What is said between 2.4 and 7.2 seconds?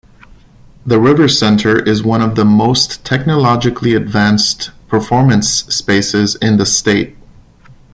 most technologically advanced performance spaces in the state.